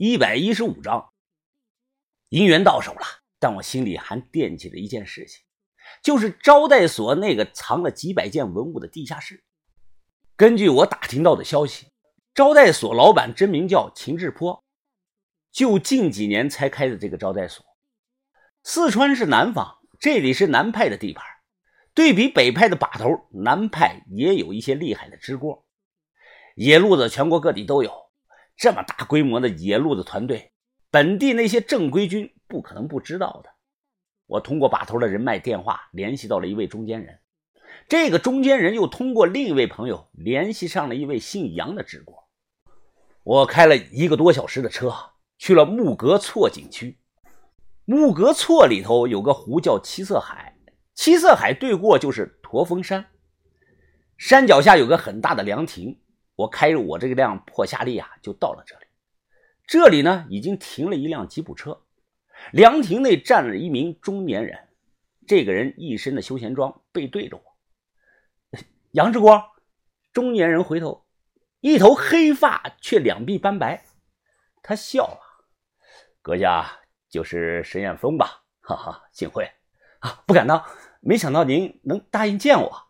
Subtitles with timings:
[0.00, 1.10] 一百一十五章。
[2.28, 3.00] 银元到手了，
[3.40, 5.42] 但我心里还惦记着一件事情，
[6.04, 9.42] 就是招待所那个藏了几百件文物的地下室。
[10.36, 11.88] 根据我打听到的消息，
[12.32, 14.62] 招待所老板真名叫秦志坡，
[15.50, 17.66] 就近几年才开的这个招待所。
[18.62, 21.24] 四川是南方，这里是南派的地盘，
[21.92, 25.66] 对比北派的把头，南派也有一些厉害的支锅。
[26.54, 28.07] 野路子全国各地都有。
[28.58, 30.52] 这么大规模的野路子团队，
[30.90, 33.50] 本地那些正规军不可能不知道的。
[34.26, 37.20] 我通过把头的人脉电话联系到了一位中间人，
[37.88, 42.28] 这个中间人又通过另一位朋友联系上了一位姓杨的直国。
[43.22, 44.92] 我开了一个多小时的车
[45.38, 46.98] 去了木格措景区。
[47.84, 50.58] 木格措里头有个湖叫七色海，
[50.94, 53.06] 七色海对过就是驼峰山，
[54.16, 56.00] 山脚下有个很大的凉亭。
[56.38, 58.86] 我开着我这辆破夏利啊，就到了这里。
[59.66, 61.82] 这里呢，已经停了一辆吉普车，
[62.52, 64.68] 凉亭内站着一名中年人。
[65.26, 68.62] 这个人一身的休闲装，背对着我。
[68.92, 69.50] 杨志光，
[70.12, 71.04] 中年人回头，
[71.58, 73.84] 一头黑发，却两鬓斑白。
[74.62, 75.20] 他笑了
[76.22, 78.44] ：“阁下就是沈远峰吧？
[78.60, 79.50] 哈哈，幸会
[79.98, 80.64] 啊，不敢当，
[81.00, 82.88] 没想到您能答应见我。”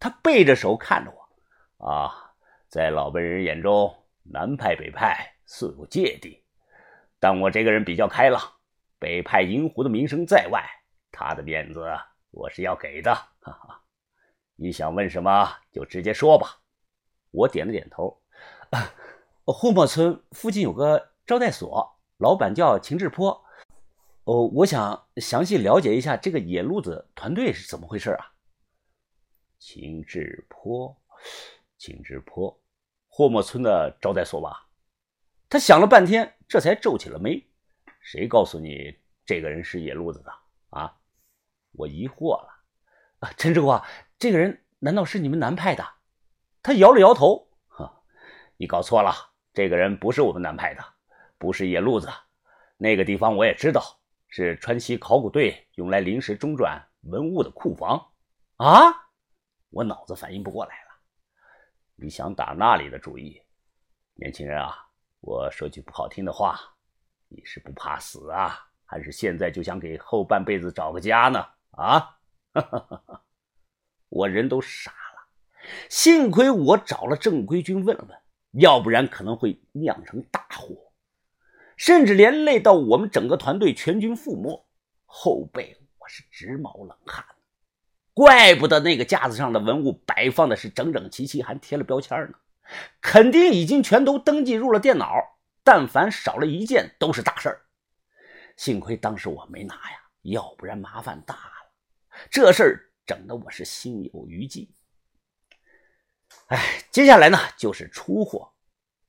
[0.00, 2.24] 他背着手看着我，啊。
[2.68, 6.44] 在老辈人眼中，南派北派素有芥蒂，
[7.18, 8.42] 但我这个人比较开朗。
[8.98, 10.62] 北派银狐的名声在外，
[11.10, 11.80] 他的面子
[12.30, 13.14] 我是要给的。
[13.14, 13.82] 哈哈，
[14.54, 16.60] 你想问什么就直接说吧。
[17.30, 18.20] 我点了点头。
[19.46, 23.30] 后莫村附近有个招待所，老板叫秦志坡。
[24.24, 28.34] 哦，我想详细了解一下这个野路子团队是怎么回事啊？
[29.58, 30.94] 秦志坡。
[31.78, 32.60] 秦之坡，
[33.06, 34.66] 霍莫村的招待所吧？
[35.48, 37.42] 他想了半天，这才皱起了眉。
[38.00, 40.32] 谁告诉你这个人是野路子的
[40.70, 40.92] 啊？
[41.72, 42.48] 我疑惑了。
[43.20, 43.80] 啊，陈志国，
[44.18, 45.84] 这个人难道是你们南派的？
[46.62, 47.48] 他摇了摇头。
[47.68, 48.02] 哈，
[48.56, 49.12] 你搞错了，
[49.54, 50.84] 这个人不是我们南派的，
[51.38, 52.08] 不是野路子。
[52.76, 58.10] 那个地方我也知道，是川西考古队用来临时中转文物的库房。
[58.56, 59.08] 啊！
[59.70, 60.87] 我脑子反应不过来了。
[62.00, 63.42] 你想打那里的主意，
[64.14, 64.72] 年轻人啊！
[65.20, 66.56] 我说句不好听的话，
[67.26, 71.44] 你是不怕死啊，还是现在就想给后半辈子找个家呢？
[71.72, 72.20] 啊！
[74.08, 75.28] 我人都傻了，
[75.90, 78.16] 幸亏我找了正规军问了问，
[78.62, 80.92] 要不然可能会酿成大祸，
[81.76, 84.64] 甚至连累到我们整个团队全军覆没。
[85.04, 87.26] 后背我是直冒冷汗。
[88.18, 92.36] 怪不得那个架子上的文物摆放的是整整齐齐，还贴了标签呢，
[93.00, 95.08] 肯定已经全都登记入了电脑。
[95.62, 97.60] 但凡少了一件，都是大事儿。
[98.56, 101.70] 幸亏当时我没拿呀，要不然麻烦大了。
[102.28, 104.68] 这事儿整得我是心有余悸。
[106.48, 108.52] 哎，接下来呢就是出货。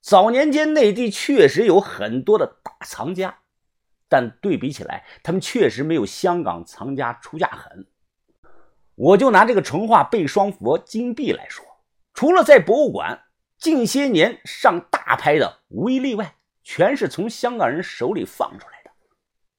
[0.00, 3.38] 早年间内地确实有很多的大藏家，
[4.08, 7.86] 但对比起来，他们确实没有香港藏家出价狠。
[8.96, 11.64] 我就拿这个淳化贝双佛金币来说，
[12.14, 13.24] 除了在博物馆，
[13.58, 18.90] 近些年上大拍的无一例外，全是从香港人手里放出来的。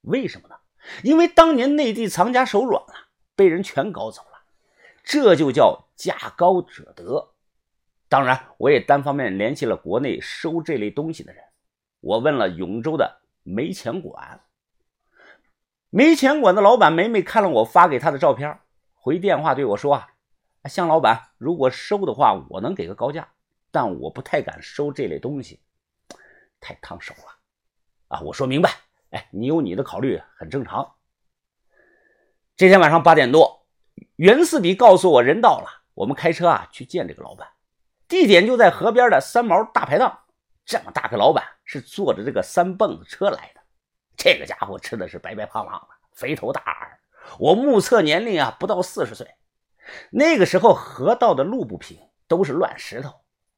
[0.02, 0.56] 为什么呢？
[1.04, 4.28] 因为当年内地藏家手软了，被人全搞走了。
[5.04, 7.34] 这就叫价高者得。
[8.08, 11.44] 当然，我也单方面联系了国内收这类东西的人。
[12.00, 14.40] 我问了永州的煤钱馆，
[15.90, 18.58] 煤钱馆的老板梅梅看了我发给他的照片。
[19.00, 20.08] 回电话对我说：“啊，
[20.64, 23.28] 向老板，如果收的话，我能给个高价，
[23.70, 25.60] 但我不太敢收这类东西，
[26.60, 27.38] 太烫手了。”
[28.08, 28.70] 啊，我说明白。
[29.10, 30.96] 哎，你有你的考虑，很正常。
[32.56, 33.66] 这天晚上八点多，
[34.16, 37.48] 袁四比告诉我人到了，我们开车啊去见这个老板，
[38.08, 40.24] 地点就在河边的三毛大排档。
[40.66, 43.62] 这么大个老板是坐着这个三蹦子车来的，
[44.16, 46.97] 这个家伙吃的是白白胖胖的，肥头大耳。
[47.38, 49.34] 我目测年龄啊，不到四十岁。
[50.10, 53.12] 那个时候河道的路不平，都是乱石头。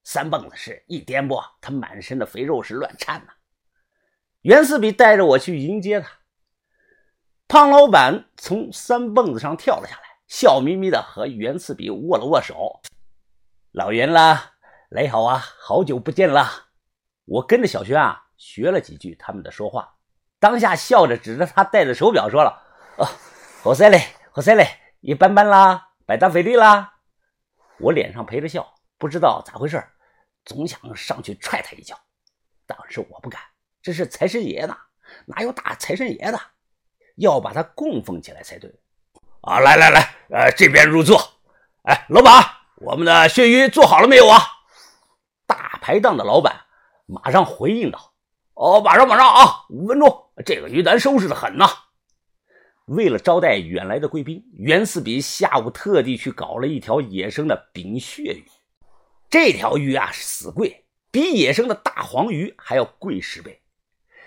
[0.04, 3.32] 三蹦子是一颠簸，他满身的肥肉是乱颤呐。
[4.42, 6.08] 袁四比带着我去迎接他。
[7.48, 12.80] 胖老板从三蹦子上跳了下来，笑眯眯的和袁四比握了握手
[13.72, 14.52] ：“老袁啦，
[14.88, 16.68] 来好啊，好久不见了。”
[17.26, 19.96] 我跟着小轩啊学了几句他们的说话，
[20.38, 22.62] 当下笑着指着他戴的手表说了
[22.98, 23.08] ：“哦。”
[23.62, 24.02] 好塞嘞，
[24.32, 24.66] 好塞嘞，
[25.00, 26.94] 一般般啦，百达翡丽啦。
[27.78, 28.66] 我脸上陪着笑，
[28.96, 29.86] 不知道咋回事，
[30.46, 31.94] 总想上去踹他一脚，
[32.66, 33.38] 但是我不敢，
[33.82, 34.74] 这是财神爷呢，
[35.26, 36.40] 哪有打财神爷的？
[37.16, 38.74] 要把他供奉起来才对。
[39.42, 41.20] 啊，来来来，呃，这边入座。
[41.82, 42.42] 哎，老板，
[42.76, 44.40] 我们的鳕鱼做好了没有啊？
[45.46, 46.62] 大排档的老板
[47.04, 48.14] 马上回应道
[48.56, 51.68] ：“哦，马上马上啊，五分钟，这个鱼咱收拾的很呐。”
[52.90, 58.44] 为了招待远来的贵宾，袁四比下午特地去搞了一条野生的饼鳕鱼。
[59.28, 63.60] 这条鱼啊，死贵，比野生的大黄鱼还要贵十倍，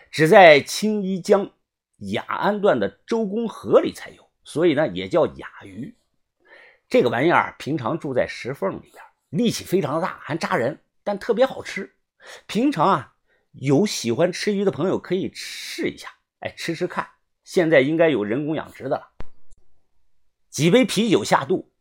[0.10, 1.51] 只在青衣江
[2.13, 5.94] 雅安段的周公河里才有，所以呢，也叫雅鱼。
[6.88, 11.98] 这个玩意儿平常住在石缝里边，力气非常大，还扎人，但特别好吃。
[12.48, 13.15] 平常啊，
[13.51, 16.07] 有喜欢吃鱼的朋友可以试一下，
[16.39, 17.06] 哎，吃吃看。
[17.44, 19.10] 现在应该有人工养殖的了。
[20.50, 21.72] 几杯啤酒下肚，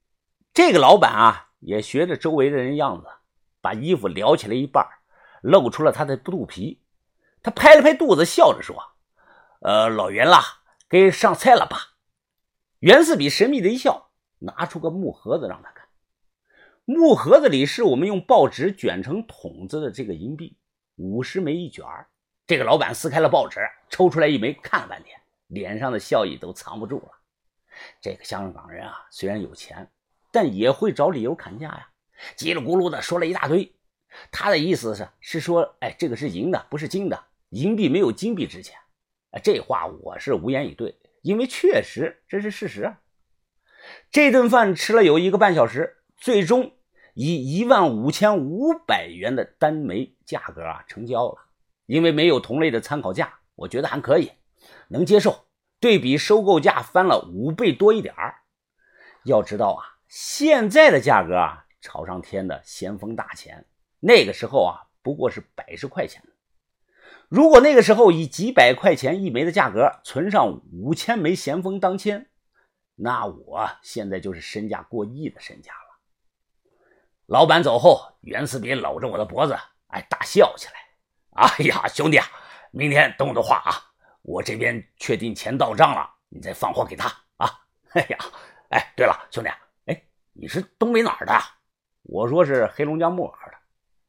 [0.55, 3.07] 这个老板啊也学着周围的人样子，
[3.61, 4.87] 把衣服撩起来一半，
[5.43, 6.83] 露出了他的肚皮。
[7.43, 8.77] 他拍了拍肚子，笑着说
[9.63, 11.97] ：“呃，老袁啦，该上菜了吧？”
[12.81, 15.87] 袁四比神秘的一笑，拿出个木盒子让他看。
[16.85, 20.57] 木盒子里是我们用报纸卷成筒子的这个银币，
[20.97, 21.85] 五十枚一卷
[22.47, 25.22] 这个老板撕开了报纸，抽出来一枚，看了半天。
[25.53, 27.11] 脸上的笑意都藏不住了。
[28.01, 29.91] 这个香港人啊，虽然有钱，
[30.31, 31.89] 但也会找理由砍价呀，
[32.37, 33.71] 叽里咕噜的说了一大堆。
[34.31, 38.79] 他的意思是是说，哎，这个是银的，不是金的，银币没有金币值钱。
[39.33, 42.95] 哎，这话我是无言以对，因为确实这是事实。
[44.11, 46.73] 这顿饭吃了有一个半小时，最终
[47.15, 51.37] 以一万五千五百元的单枚价格啊成交了。
[51.87, 54.31] 因为没有同类的参考价，我觉得还可以。
[54.89, 55.47] 能接受，
[55.81, 58.37] 对比收购价翻了五倍多一点儿。
[59.25, 63.67] 要知道啊，现在的价格啊，炒上天的咸丰大钱，
[64.01, 66.23] 那个时候啊，不过是百十块钱。
[67.29, 72.29] 如果那个时候以几百块钱一枚的价格存上五千枚咸丰当签，
[72.95, 75.79] 那我现在就是身价过亿的身价了。
[77.27, 79.57] 老板走后，袁四斌搂着我的脖子，
[79.87, 80.73] 哎，大笑起来。
[81.31, 82.27] 哎呀，兄弟啊，
[82.71, 83.92] 明天等我的话啊。
[84.23, 87.51] 我这边确定钱到账了，你再放货给他啊！
[87.93, 88.19] 哎呀，
[88.71, 89.51] 哎，对了，兄弟，
[89.87, 90.03] 哎，
[90.33, 91.33] 你是东北哪儿的？
[92.05, 93.59] 我说是黑龙江漠河的。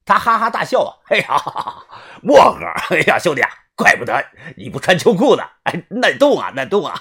[0.06, 0.92] 他哈哈大笑啊！
[1.10, 1.38] 哎呀，
[2.22, 2.66] 漠河！
[2.96, 3.42] 哎呀，兄弟，
[3.76, 4.24] 怪不得
[4.56, 5.44] 你不穿秋裤呢！
[5.64, 6.96] 哎，耐冻啊，耐冻啊！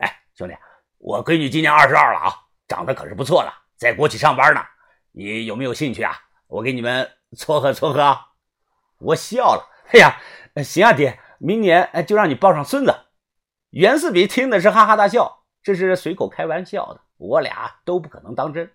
[0.00, 0.54] 哎，兄弟，
[0.98, 2.34] 我闺女今年二十二了啊，
[2.68, 4.62] 长得可是不错的，在国企上班呢。
[5.12, 6.18] 你有没有兴趣啊？
[6.48, 8.18] 我给你们撮合撮合。
[8.98, 10.20] 我笑了，哎呀，
[10.62, 11.18] 行啊，爹。
[11.38, 12.94] 明年哎，就让你抱上孙子。
[13.70, 18.70] 袁四比听的是哈哈大笑，这是随口开玩笑的，我俩都不可能当真。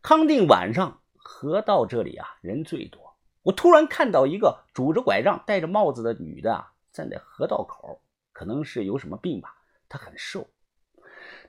[0.00, 8.00] 康定晚上河道这里啊人最多，我突然看到一个拄着拐杖、戴着帽子的女的啊站在河道口，
[8.32, 9.56] 可能是有什么病吧。
[9.88, 10.46] 她很瘦，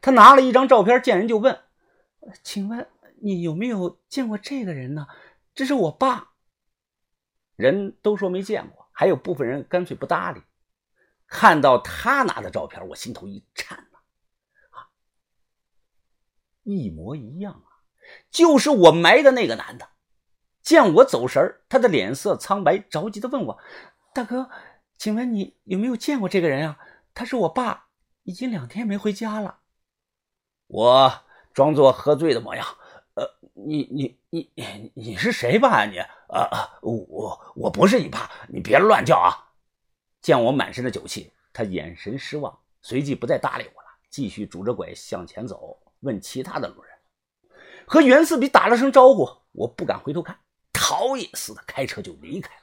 [0.02, 1.60] 她拿了一张照片，见人就问
[2.42, 2.88] ：“请问
[3.22, 5.08] 你有没有见过这个人呢？
[5.54, 6.32] 这是我爸。”
[7.56, 8.79] 人都说没见过。
[9.00, 10.42] 还有部分人干脆不搭理。
[11.26, 13.98] 看到他拿的照片，我心头一颤呐，
[14.72, 14.92] 啊，
[16.64, 17.88] 一模一样啊，
[18.30, 19.88] 就是我埋的那个男的。
[20.62, 23.58] 见我走神他的脸色苍白，着急的问我
[24.14, 24.50] ：“大哥，
[24.98, 26.80] 请问你有没有见过这个人啊？
[27.14, 27.88] 他是我爸，
[28.24, 29.62] 已经两天没回家了。”
[30.68, 32.68] 我装作喝醉的模样
[33.20, 35.98] ：“呃，你你你你是谁爸你？”
[36.32, 36.80] 啊啊！
[36.82, 39.52] 我我不是你爸，你别乱叫啊！
[40.22, 46.94] 见我满身的酒气，他眼神失望，随即不再搭理我了，继续拄着拐向前走，问其他的路人。
[47.86, 50.40] 和袁四比打了声招呼，我不敢回头看，
[50.72, 52.62] 逃也似的开车就离开了。